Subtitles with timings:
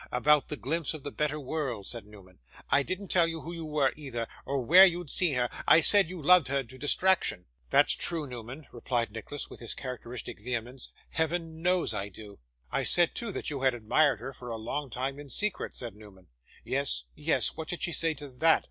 [0.11, 2.39] 'About the glimpse of the better world,' said Newman.
[2.71, 5.47] 'I didn't tell her who you were, either, or where you'd seen her.
[5.67, 10.39] I said you loved her to distraction.' 'That's true, Newman,' replied Nicholas, with his characteristic
[10.39, 10.91] vehemence.
[11.11, 12.39] 'Heaven knows I do!'
[12.71, 15.95] 'I said too, that you had admired her for a long time in secret,' said
[15.95, 16.29] Newman.
[16.63, 17.49] 'Yes, yes.
[17.55, 18.59] What did she say to that?